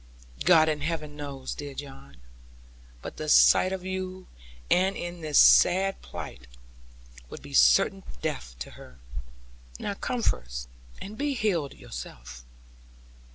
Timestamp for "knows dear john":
1.15-2.17